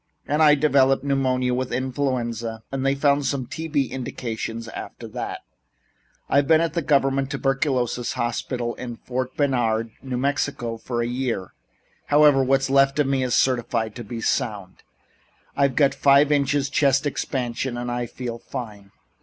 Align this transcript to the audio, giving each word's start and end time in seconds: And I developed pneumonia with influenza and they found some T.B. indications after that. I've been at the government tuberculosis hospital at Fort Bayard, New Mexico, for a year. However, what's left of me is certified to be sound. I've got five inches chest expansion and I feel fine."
And 0.27 0.41
I 0.41 0.55
developed 0.55 1.03
pneumonia 1.03 1.53
with 1.53 1.71
influenza 1.71 2.63
and 2.71 2.83
they 2.83 2.95
found 2.95 3.23
some 3.27 3.45
T.B. 3.45 3.85
indications 3.85 4.67
after 4.69 5.07
that. 5.09 5.41
I've 6.27 6.47
been 6.47 6.59
at 6.59 6.73
the 6.73 6.81
government 6.81 7.29
tuberculosis 7.29 8.13
hospital 8.13 8.75
at 8.79 8.97
Fort 9.05 9.37
Bayard, 9.37 9.91
New 10.01 10.17
Mexico, 10.17 10.77
for 10.77 11.03
a 11.03 11.07
year. 11.07 11.53
However, 12.07 12.43
what's 12.43 12.71
left 12.71 12.97
of 12.97 13.05
me 13.05 13.21
is 13.21 13.35
certified 13.35 13.93
to 13.95 14.03
be 14.03 14.21
sound. 14.21 14.77
I've 15.55 15.75
got 15.75 15.93
five 15.93 16.31
inches 16.31 16.71
chest 16.71 17.05
expansion 17.05 17.77
and 17.77 17.91
I 17.91 18.07
feel 18.07 18.39
fine." 18.39 18.89